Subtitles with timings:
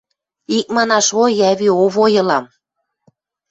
[0.57, 2.45] —Икманаш, ой, ӓви, Овой ылам.